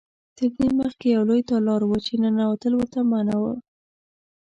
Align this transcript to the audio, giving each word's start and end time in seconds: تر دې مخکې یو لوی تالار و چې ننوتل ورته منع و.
تر 0.37 0.49
دې 0.57 0.67
مخکې 0.81 1.07
یو 1.15 1.23
لوی 1.29 1.41
تالار 1.51 1.81
و 1.85 1.93
چې 2.05 2.13
ننوتل 2.21 2.73
ورته 2.75 2.99
منع 3.11 3.35
و. 3.41 3.45